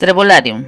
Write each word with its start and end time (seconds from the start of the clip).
Trevolarium. 0.00 0.64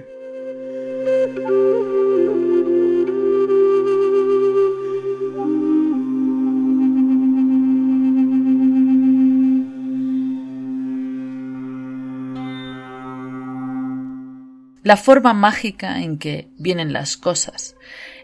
La 14.82 14.98
forma 14.98 15.32
mágica 15.32 16.02
en 16.02 16.18
que 16.18 16.50
vienen 16.58 16.92
las 16.92 17.16
cosas 17.16 17.74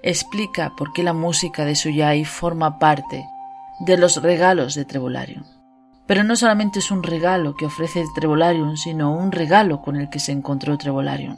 explica 0.03 0.77
por 0.77 0.93
qué 0.93 1.03
la 1.03 1.15
música 1.15 1.65
de 1.65 1.75
Suyai 1.75 2.27
forma 2.27 2.79
parte 2.79 3.25
de 3.81 3.97
los 3.97 4.23
regalos 4.23 4.75
de 4.75 4.85
Trevolarium. 4.85 5.58
Pero 6.09 6.25
no 6.25 6.37
solamente 6.37 6.79
es 6.79 6.91
un 6.91 7.03
regalo 7.03 7.55
que 7.55 7.67
ofrece 7.67 8.03
Trevolarium, 8.15 8.79
sino 8.79 9.15
un 9.15 9.31
regalo 9.31 9.83
con 9.83 9.97
el 9.97 10.09
que 10.09 10.19
se 10.19 10.33
encontró 10.33 10.79
Trevolarium. 10.79 11.37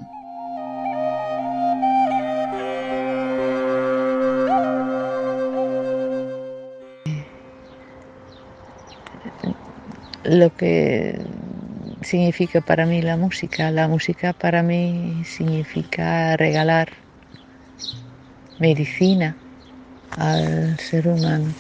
Lo 10.23 10.55
que 10.55 11.21
significa 12.03 12.61
para 12.61 12.87
mí 12.87 13.03
la 13.03 13.17
música. 13.17 13.73
La 13.73 13.89
música 13.89 14.33
para 14.33 14.63
mí 14.63 15.25
significa 15.25 16.37
regalar 16.37 16.91
medicina 18.61 19.35
al 20.17 20.79
ser 20.79 21.09
humano. 21.09 21.53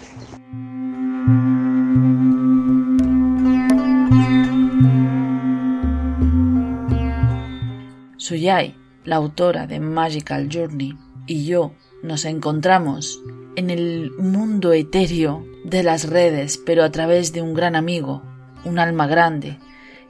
Suyai, 8.31 8.77
la 9.05 9.17
autora 9.17 9.67
de 9.67 9.81
Magical 9.81 10.49
Journey, 10.53 10.97
y 11.27 11.47
yo 11.47 11.73
nos 12.05 12.25
encontramos 12.25 13.21
en 13.57 13.71
el 13.71 14.13
mundo 14.13 14.73
etéreo 14.73 15.45
de 15.65 15.83
las 15.83 16.09
redes, 16.09 16.57
pero 16.65 16.85
a 16.85 16.93
través 16.93 17.33
de 17.33 17.43
un 17.43 17.55
gran 17.55 17.75
amigo, 17.75 18.23
un 18.65 18.79
alma 18.79 19.09
grande, 19.09 19.59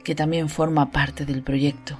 que 0.03 0.13
también 0.13 0.49
forma 0.49 0.91
parte 0.91 1.25
del 1.25 1.41
proyecto. 1.41 1.97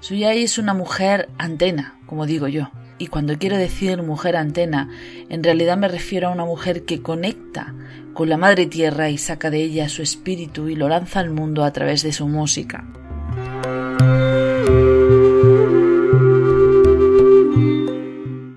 Suyai 0.00 0.44
es 0.44 0.56
una 0.56 0.72
mujer 0.72 1.28
antena, 1.36 1.98
como 2.06 2.24
digo 2.24 2.48
yo. 2.48 2.70
Y 3.02 3.08
cuando 3.08 3.36
quiero 3.36 3.56
decir 3.56 4.00
mujer 4.00 4.36
antena, 4.36 4.88
en 5.28 5.42
realidad 5.42 5.76
me 5.76 5.88
refiero 5.88 6.28
a 6.28 6.30
una 6.30 6.44
mujer 6.44 6.84
que 6.84 7.02
conecta 7.02 7.74
con 8.14 8.28
la 8.28 8.36
madre 8.36 8.66
tierra 8.66 9.10
y 9.10 9.18
saca 9.18 9.50
de 9.50 9.60
ella 9.60 9.88
su 9.88 10.02
espíritu 10.02 10.68
y 10.68 10.76
lo 10.76 10.88
lanza 10.88 11.18
al 11.18 11.30
mundo 11.30 11.64
a 11.64 11.72
través 11.72 12.04
de 12.04 12.12
su 12.12 12.28
música. 12.28 12.84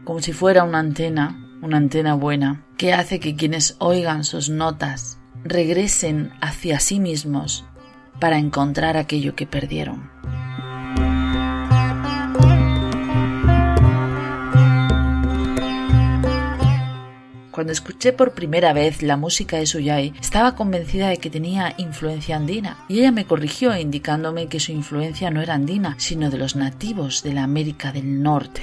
Como 0.03 0.19
si 0.21 0.31
fuera 0.31 0.63
una 0.63 0.77
antena, 0.77 1.57
una 1.63 1.77
antena 1.77 2.13
buena, 2.13 2.65
que 2.77 2.93
hace 2.93 3.19
que 3.19 3.35
quienes 3.35 3.75
oigan 3.79 4.23
sus 4.23 4.51
notas 4.51 5.17
regresen 5.43 6.33
hacia 6.39 6.79
sí 6.79 6.99
mismos 6.99 7.65
para 8.19 8.37
encontrar 8.37 8.95
aquello 8.95 9.33
que 9.33 9.47
perdieron. 9.47 10.11
Cuando 17.65 17.73
escuché 17.73 18.13
por 18.13 18.33
primera 18.33 18.73
vez 18.73 19.01
la 19.01 19.17
música 19.17 19.57
de 19.57 19.65
Suyai, 19.65 20.13
estaba 20.21 20.53
convencida 20.53 21.09
de 21.09 21.17
que 21.17 21.31
tenía 21.31 21.73
influencia 21.79 22.35
andina, 22.35 22.85
y 22.87 22.99
ella 22.99 23.11
me 23.11 23.25
corrigió 23.25 23.75
indicándome 23.75 24.45
que 24.45 24.59
su 24.59 24.71
influencia 24.71 25.31
no 25.31 25.41
era 25.41 25.55
andina, 25.55 25.95
sino 25.97 26.29
de 26.29 26.37
los 26.37 26.55
nativos 26.55 27.23
de 27.23 27.33
la 27.33 27.41
América 27.41 27.91
del 27.91 28.21
Norte. 28.21 28.61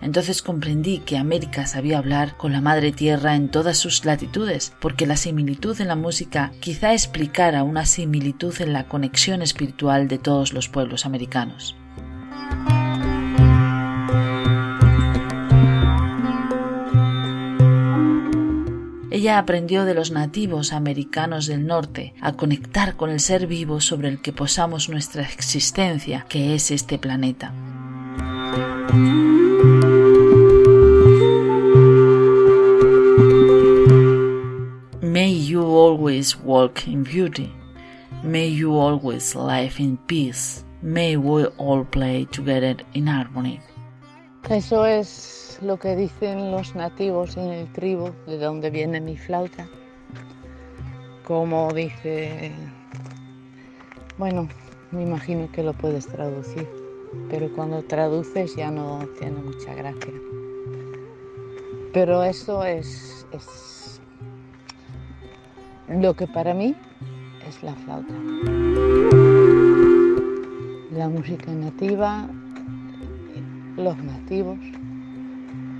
Entonces 0.00 0.42
comprendí 0.42 0.98
que 0.98 1.16
América 1.16 1.68
sabía 1.68 1.98
hablar 1.98 2.36
con 2.36 2.50
la 2.50 2.60
Madre 2.60 2.90
Tierra 2.90 3.36
en 3.36 3.52
todas 3.52 3.78
sus 3.78 4.04
latitudes, 4.04 4.72
porque 4.80 5.06
la 5.06 5.16
similitud 5.16 5.80
en 5.80 5.86
la 5.86 5.96
música 5.96 6.50
quizá 6.58 6.92
explicara 6.92 7.62
una 7.62 7.86
similitud 7.86 8.60
en 8.60 8.72
la 8.72 8.88
conexión 8.88 9.42
espiritual 9.42 10.08
de 10.08 10.18
todos 10.18 10.52
los 10.52 10.68
pueblos 10.68 11.06
americanos. 11.06 11.76
Ella 19.24 19.38
aprendió 19.38 19.86
de 19.86 19.94
los 19.94 20.10
nativos 20.10 20.74
americanos 20.74 21.46
del 21.46 21.66
norte 21.66 22.12
a 22.20 22.34
conectar 22.34 22.94
con 22.94 23.08
el 23.08 23.20
ser 23.20 23.46
vivo 23.46 23.80
sobre 23.80 24.10
el 24.10 24.20
que 24.20 24.34
posamos 24.34 24.90
nuestra 24.90 25.22
existencia, 25.22 26.26
que 26.28 26.54
es 26.54 26.70
este 26.70 26.98
planeta. 26.98 27.50
May 35.00 35.42
you 35.42 35.62
always 35.62 36.36
walk 36.44 36.86
in 36.86 37.02
beauty. 37.02 37.50
May 38.22 38.54
you 38.54 38.78
always 38.78 39.34
live 39.34 39.76
in 39.78 39.96
peace. 40.06 40.66
May 40.82 41.16
we 41.16 41.46
all 41.56 41.86
play 41.86 42.26
together 42.26 42.76
in 42.92 43.06
harmony. 43.06 43.58
Eso 44.50 44.84
es 44.84 45.58
lo 45.62 45.78
que 45.78 45.96
dicen 45.96 46.50
los 46.52 46.74
nativos 46.74 47.38
en 47.38 47.50
el 47.50 47.72
tribu 47.72 48.10
de 48.26 48.36
donde 48.36 48.68
viene 48.68 49.00
mi 49.00 49.16
flauta. 49.16 49.66
Como 51.26 51.72
dice, 51.72 52.52
bueno, 54.18 54.46
me 54.90 55.02
imagino 55.02 55.50
que 55.50 55.62
lo 55.62 55.72
puedes 55.72 56.06
traducir, 56.06 56.68
pero 57.30 57.50
cuando 57.54 57.82
traduces 57.84 58.54
ya 58.54 58.70
no 58.70 59.08
tiene 59.18 59.40
mucha 59.40 59.72
gracia. 59.72 60.12
Pero 61.94 62.22
eso 62.22 62.64
es, 62.64 63.26
es 63.32 64.00
lo 65.88 66.12
que 66.12 66.26
para 66.26 66.52
mí 66.52 66.76
es 67.48 67.62
la 67.62 67.72
flauta. 67.76 68.12
La 70.92 71.08
música 71.08 71.50
nativa, 71.50 72.28
los 73.76 73.96
nativos, 73.98 74.58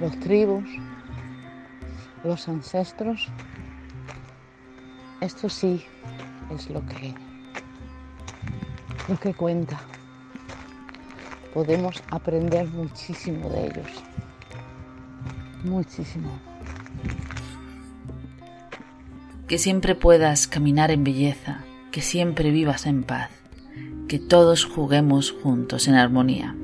los 0.00 0.18
tribus, 0.20 0.64
los 2.24 2.48
ancestros. 2.48 3.28
Esto 5.20 5.48
sí 5.48 5.84
es 6.54 6.70
lo 6.70 6.84
que, 6.86 7.14
lo 9.08 9.18
que 9.18 9.34
cuenta. 9.34 9.80
Podemos 11.52 12.02
aprender 12.10 12.68
muchísimo 12.68 13.48
de 13.48 13.66
ellos. 13.66 14.02
Muchísimo. 15.62 16.30
Que 19.46 19.58
siempre 19.58 19.94
puedas 19.94 20.48
caminar 20.48 20.90
en 20.90 21.04
belleza, 21.04 21.64
que 21.92 22.02
siempre 22.02 22.50
vivas 22.50 22.86
en 22.86 23.04
paz, 23.04 23.30
que 24.08 24.18
todos 24.18 24.64
juguemos 24.64 25.30
juntos 25.30 25.86
en 25.86 25.94
armonía. 25.94 26.56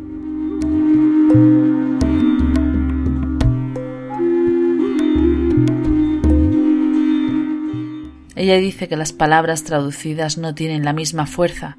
Ella 8.35 8.57
dice 8.57 8.89
que 8.89 8.97
las 8.97 9.13
palabras 9.13 9.63
traducidas 9.63 10.39
no 10.39 10.57
tienen 10.57 10.85
la 10.85 10.93
misma 10.93 11.27
fuerza, 11.27 11.77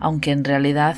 aunque 0.00 0.32
en 0.32 0.44
realidad 0.44 0.96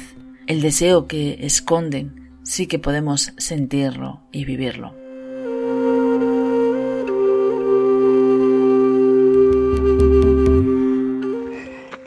el 0.49 0.63
deseo 0.63 1.07
que 1.07 1.47
esconden 1.47 2.31
sí 2.43 2.67
que 2.67 2.81
podemos 2.81 3.33
sentirlo 3.37 4.23
y 4.33 4.45
vivirlo. 4.45 4.93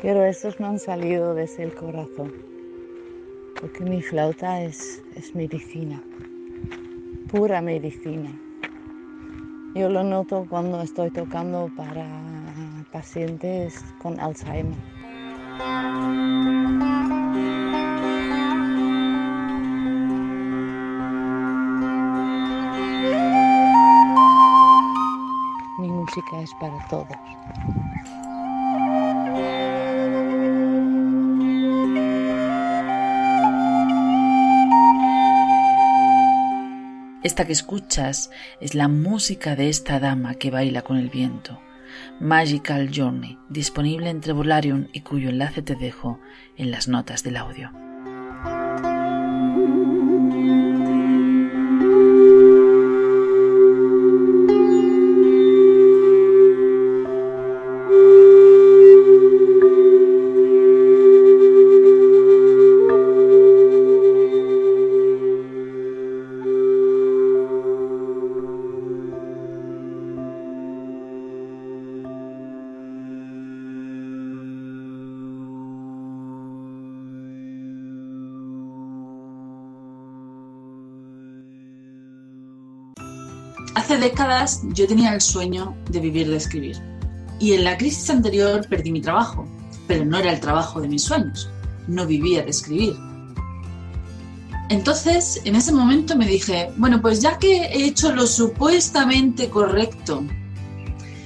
Pero 0.01 0.25
estos 0.25 0.59
me 0.59 0.67
han 0.67 0.79
salido 0.79 1.35
desde 1.35 1.63
el 1.63 1.73
corazón, 1.73 2.33
porque 3.59 3.83
mi 3.83 4.01
flauta 4.01 4.61
es, 4.61 5.03
es 5.15 5.35
medicina, 5.35 6.01
pura 7.29 7.61
medicina. 7.61 8.31
Yo 9.75 9.89
lo 9.89 10.03
noto 10.03 10.45
cuando 10.49 10.81
estoy 10.81 11.11
tocando 11.11 11.69
para 11.75 12.07
pacientes 12.91 13.83
con 14.01 14.19
Alzheimer. 14.19 14.77
Mi 25.79 25.87
música 25.87 26.41
es 26.41 26.53
para 26.55 26.87
todos. 26.87 27.07
Esta 37.21 37.45
que 37.45 37.51
escuchas 37.51 38.31
es 38.61 38.75
la 38.75 38.87
música 38.87 39.57
de 39.57 39.67
esta 39.67 39.99
dama 39.99 40.35
que 40.35 40.51
baila 40.51 40.83
con 40.83 40.97
el 40.97 41.09
viento. 41.09 41.59
Magical 42.21 42.91
Journey, 42.93 43.37
disponible 43.49 44.09
en 44.09 44.21
Trevolarium 44.21 44.87
y 44.93 45.01
cuyo 45.01 45.29
enlace 45.29 45.61
te 45.61 45.75
dejo 45.75 46.19
en 46.55 46.71
las 46.71 46.87
notas 46.87 47.23
del 47.23 47.35
audio. 47.35 47.71
Hace 83.75 83.97
décadas 83.97 84.61
yo 84.73 84.87
tenía 84.87 85.13
el 85.13 85.21
sueño 85.21 85.75
de 85.89 85.99
vivir 85.99 86.29
de 86.29 86.37
escribir. 86.37 86.77
Y 87.39 87.53
en 87.53 87.63
la 87.63 87.77
crisis 87.77 88.09
anterior 88.09 88.65
perdí 88.67 88.91
mi 88.91 89.01
trabajo, 89.01 89.47
pero 89.87 90.03
no 90.05 90.17
era 90.17 90.31
el 90.31 90.39
trabajo 90.39 90.81
de 90.81 90.87
mis 90.87 91.03
sueños. 91.03 91.49
No 91.87 92.05
vivía 92.05 92.43
de 92.43 92.49
escribir. 92.49 92.95
Entonces, 94.69 95.41
en 95.45 95.55
ese 95.55 95.71
momento 95.71 96.15
me 96.15 96.27
dije, 96.27 96.71
bueno, 96.77 97.01
pues 97.01 97.21
ya 97.21 97.37
que 97.37 97.63
he 97.63 97.85
hecho 97.85 98.13
lo 98.13 98.27
supuestamente 98.27 99.49
correcto 99.49 100.23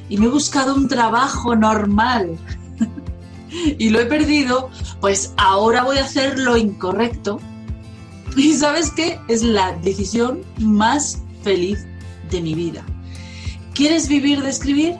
y 0.09 0.17
me 0.17 0.27
he 0.27 0.29
buscado 0.29 0.75
un 0.75 0.87
trabajo 0.87 1.55
normal 1.55 2.37
y 3.77 3.89
lo 3.89 3.99
he 3.99 4.05
perdido, 4.05 4.69
pues 5.01 5.33
ahora 5.37 5.83
voy 5.83 5.97
a 5.97 6.03
hacer 6.03 6.39
lo 6.39 6.55
incorrecto. 6.55 7.39
Y 8.35 8.53
sabes 8.53 8.91
qué? 8.91 9.19
Es 9.27 9.43
la 9.43 9.73
decisión 9.77 10.41
más 10.59 11.21
feliz 11.43 11.85
mi 12.41 12.53
vida. 12.53 12.83
¿Quieres 13.73 14.07
vivir 14.07 14.41
de 14.41 14.49
escribir? 14.49 14.95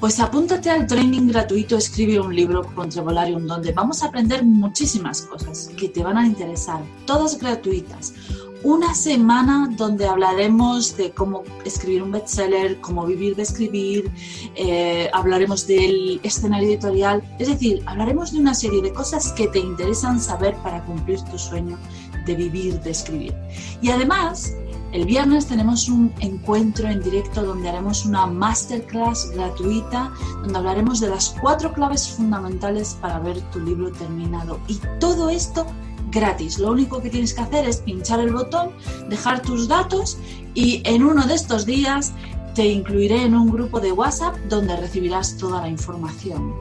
Pues 0.00 0.20
apúntate 0.20 0.70
al 0.70 0.86
training 0.86 1.26
gratuito 1.26 1.76
Escribe 1.76 2.20
un 2.20 2.34
libro 2.34 2.62
con 2.74 2.88
Trevolarium, 2.88 3.46
donde 3.46 3.72
vamos 3.72 4.02
a 4.02 4.06
aprender 4.06 4.44
muchísimas 4.44 5.22
cosas 5.22 5.70
que 5.76 5.88
te 5.88 6.04
van 6.04 6.16
a 6.16 6.26
interesar, 6.26 6.80
todas 7.04 7.36
gratuitas. 7.38 8.14
Una 8.62 8.94
semana 8.94 9.68
donde 9.76 10.06
hablaremos 10.06 10.96
de 10.96 11.10
cómo 11.12 11.42
escribir 11.64 12.02
un 12.02 12.12
bestseller, 12.12 12.80
cómo 12.80 13.06
vivir 13.06 13.36
de 13.36 13.42
escribir, 13.42 14.10
eh, 14.56 15.08
hablaremos 15.12 15.66
del 15.66 16.20
escenario 16.24 16.68
editorial, 16.68 17.22
es 17.38 17.48
decir, 17.48 17.82
hablaremos 17.86 18.32
de 18.32 18.38
una 18.38 18.54
serie 18.54 18.82
de 18.82 18.92
cosas 18.92 19.32
que 19.32 19.46
te 19.48 19.60
interesan 19.60 20.20
saber 20.20 20.56
para 20.56 20.84
cumplir 20.84 21.20
tu 21.22 21.38
sueño 21.38 21.78
de 22.26 22.34
vivir 22.34 22.80
de 22.80 22.90
escribir. 22.90 23.34
Y 23.80 23.90
además, 23.90 24.54
el 24.92 25.04
viernes 25.04 25.46
tenemos 25.46 25.88
un 25.88 26.12
encuentro 26.20 26.88
en 26.88 27.02
directo 27.02 27.42
donde 27.42 27.68
haremos 27.68 28.06
una 28.06 28.26
masterclass 28.26 29.30
gratuita 29.32 30.12
donde 30.42 30.58
hablaremos 30.58 31.00
de 31.00 31.10
las 31.10 31.36
cuatro 31.40 31.72
claves 31.72 32.08
fundamentales 32.08 32.96
para 33.00 33.18
ver 33.18 33.38
tu 33.52 33.60
libro 33.60 33.92
terminado. 33.92 34.58
Y 34.66 34.80
todo 34.98 35.28
esto 35.28 35.66
gratis. 36.10 36.58
Lo 36.58 36.70
único 36.70 37.02
que 37.02 37.10
tienes 37.10 37.34
que 37.34 37.42
hacer 37.42 37.68
es 37.68 37.78
pinchar 37.78 38.20
el 38.20 38.32
botón, 38.32 38.70
dejar 39.10 39.42
tus 39.42 39.68
datos 39.68 40.18
y 40.54 40.80
en 40.84 41.04
uno 41.04 41.26
de 41.26 41.34
estos 41.34 41.66
días 41.66 42.12
te 42.54 42.66
incluiré 42.66 43.22
en 43.22 43.34
un 43.34 43.50
grupo 43.50 43.80
de 43.80 43.92
WhatsApp 43.92 44.36
donde 44.48 44.74
recibirás 44.76 45.36
toda 45.36 45.60
la 45.60 45.68
información. 45.68 46.54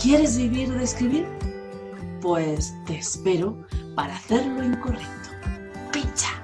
¿Quieres 0.00 0.36
vivir 0.36 0.72
de 0.72 0.82
escribir? 0.82 1.26
Pues 2.20 2.74
te 2.86 2.98
espero 2.98 3.56
para 3.94 4.16
hacerlo 4.16 4.64
incorrecto. 4.64 5.30
Pincha. 5.92 6.41